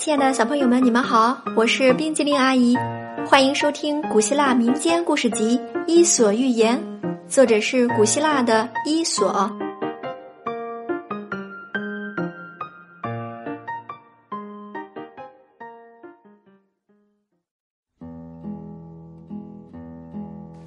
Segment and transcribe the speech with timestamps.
[0.00, 2.74] 亲爱的小朋友们，你们好，我是冰激凌阿姨，
[3.26, 6.82] 欢迎收听古希腊民间故事集《伊索寓言》，
[7.28, 9.54] 作者是古希腊的伊索。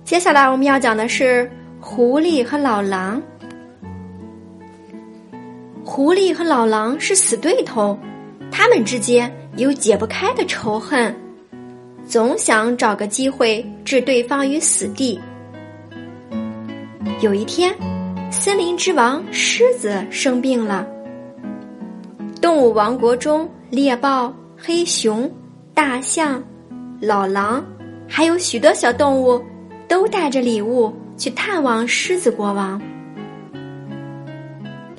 [0.04, 3.20] 接下来我们要讲的是狐狸和老狼。
[5.84, 7.98] 狐狸和老狼是死对头。
[8.56, 11.14] 他们之间有解不开的仇恨，
[12.06, 15.20] 总想找个机会置对方于死地。
[17.20, 17.74] 有一天，
[18.30, 20.88] 森林之王狮子生病了。
[22.40, 25.30] 动物王国中，猎豹、黑熊、
[25.74, 26.42] 大象、
[27.02, 27.66] 老狼，
[28.08, 29.44] 还有许多小动物，
[29.88, 32.80] 都带着礼物去探望狮子国王。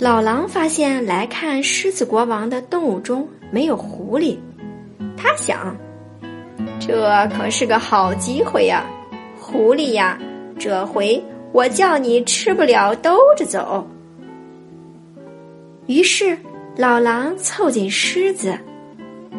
[0.00, 3.28] 老狼发现来看狮子国王的动物中。
[3.54, 4.36] 没有狐狸，
[5.16, 5.76] 他想，
[6.80, 8.84] 这可是个好机会呀！
[9.40, 10.18] 狐狸呀，
[10.58, 13.86] 这回我叫你吃不了兜着走。
[15.86, 16.36] 于是
[16.76, 18.58] 老狼凑近狮子，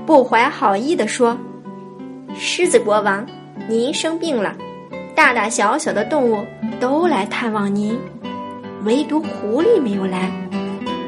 [0.06, 1.38] 不怀好意的说
[2.40, 3.28] ：“狮子国王，
[3.68, 4.56] 您生病了，
[5.14, 6.42] 大大小小的动物
[6.80, 8.00] 都来探望您，
[8.86, 10.32] 唯独狐狸没有来，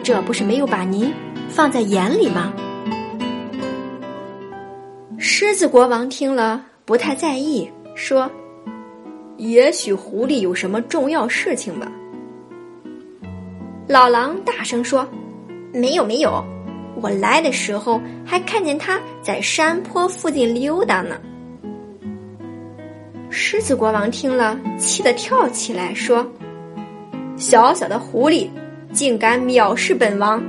[0.04, 1.10] 这不是没有把您
[1.48, 2.52] 放在眼里吗？”
[5.40, 8.28] 狮子国王听了不太在意，说
[9.38, 11.92] ：“也许狐狸有什么重要事情吧。”
[13.88, 15.08] 老狼大声说
[15.72, 16.44] ：“没有，没有，
[17.00, 21.16] 我来的时候还看见他在山坡附近溜达呢。”
[23.30, 26.26] 狮子国王听了，气得跳起来，说
[27.38, 28.50] ：“小小的狐狸，
[28.92, 30.42] 竟敢藐视本王，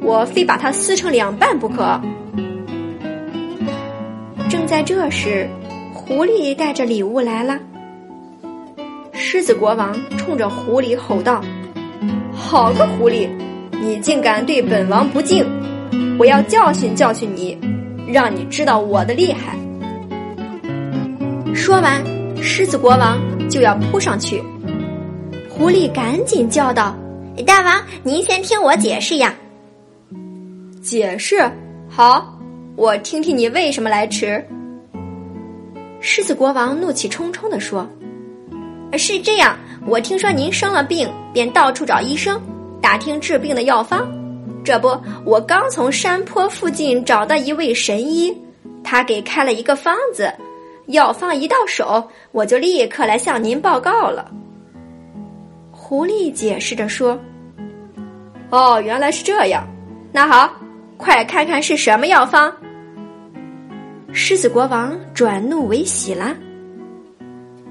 [0.00, 2.00] 我非把它撕成两半不可！”
[4.70, 5.50] 在这时，
[5.92, 7.58] 狐狸带着礼物来了。
[9.12, 11.42] 狮子国王冲着狐狸吼道
[12.32, 13.28] ：“好个狐狸，
[13.82, 15.44] 你竟敢对本王不敬！
[16.20, 17.58] 我要教训教训你，
[18.06, 19.56] 让你知道我的厉害！”
[21.52, 22.00] 说完，
[22.40, 24.40] 狮子国王就要扑上去。
[25.48, 26.94] 狐狸赶紧叫道
[27.44, 29.34] ：“大王，您先听我解释呀！”
[30.80, 31.42] 解释
[31.88, 32.36] 好。
[32.76, 34.42] 我听听你为什么来迟。
[36.00, 37.86] 狮子国王怒气冲冲地说
[38.96, 39.56] ：“是这样，
[39.86, 42.40] 我听说您生了病，便到处找医生，
[42.80, 44.10] 打听治病的药方。
[44.64, 48.34] 这不，我刚从山坡附近找到一位神医，
[48.82, 50.32] 他给开了一个方子，
[50.86, 54.30] 药方一到手，我就立刻来向您报告了。”
[55.70, 57.18] 狐狸解释着说
[58.48, 59.68] ：“哦，原来是这样。
[60.12, 60.50] 那好，
[60.96, 62.50] 快看看是什么药方。”
[64.12, 66.34] 狮子国王转怒为喜了。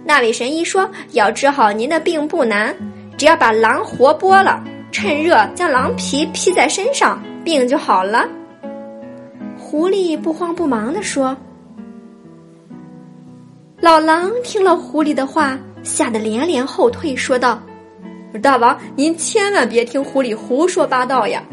[0.06, 2.76] 那位神医说：“要治好您的病不难，
[3.18, 8.28] 只要把狼活剥了，趁热将狼皮披在身上，病就好了。”
[9.60, 11.36] 狐狸不慌不忙地说。
[13.80, 17.62] 老狼听了狐狸的话，吓得连连后退，说道
[18.42, 21.44] ：“大王，您千万别听狐狸胡说八道呀！”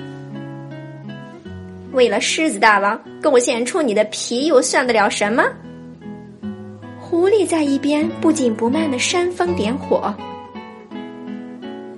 [1.96, 5.42] 为了狮子大王贡献出你的皮，又算得了什么？
[7.00, 10.14] 狐狸在一边不紧不慢的煽风点火。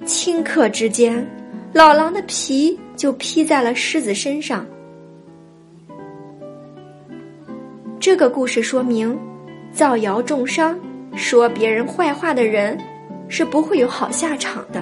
[0.07, 1.27] 顷刻之间，
[1.73, 4.65] 老狼的皮就披在了狮子身上。
[7.99, 9.19] 这个故事说明，
[9.73, 10.79] 造谣重伤、
[11.17, 12.79] 说别人坏话的人，
[13.29, 14.81] 是不会有好下场的。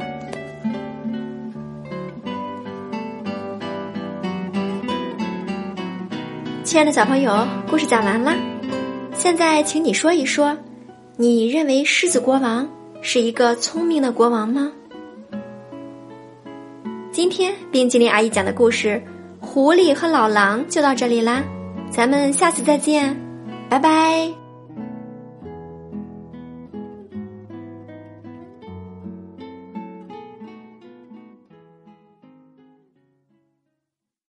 [6.67, 8.35] 亲爱的小朋友，故事讲完了。
[9.15, 10.59] 现在，请你说一说，
[11.17, 12.69] 你认为狮子国王
[13.01, 14.73] 是一个聪明的国王吗？
[17.13, 19.01] 今天冰激凌阿姨讲的故事
[19.47, 21.41] 《狐狸和老狼》就到这里啦，
[21.89, 23.17] 咱们下次再见，
[23.69, 24.36] 拜拜。